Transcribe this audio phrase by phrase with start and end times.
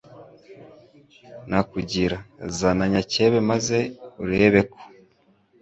[1.49, 2.17] nakugira
[2.57, 3.77] zana nyakebe maze
[4.23, 4.79] urebe ko